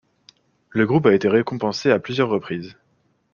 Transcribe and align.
Le 0.71 0.87
groupe 0.87 1.05
a 1.05 1.13
été 1.13 1.27
récompensé 1.27 1.91
à 1.91 1.99
plusieurs 1.99 2.27
reprises. 2.27 2.75